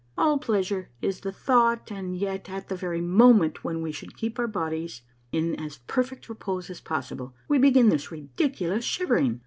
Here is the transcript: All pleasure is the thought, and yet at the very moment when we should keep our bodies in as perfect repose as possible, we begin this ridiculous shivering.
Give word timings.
All 0.17 0.39
pleasure 0.39 0.89
is 1.03 1.19
the 1.19 1.31
thought, 1.31 1.91
and 1.91 2.17
yet 2.17 2.49
at 2.49 2.69
the 2.69 2.75
very 2.75 3.01
moment 3.01 3.63
when 3.63 3.83
we 3.83 3.91
should 3.91 4.17
keep 4.17 4.39
our 4.39 4.47
bodies 4.47 5.03
in 5.31 5.53
as 5.59 5.77
perfect 5.85 6.27
repose 6.27 6.71
as 6.71 6.81
possible, 6.81 7.35
we 7.47 7.59
begin 7.59 7.89
this 7.89 8.11
ridiculous 8.11 8.83
shivering. 8.83 9.39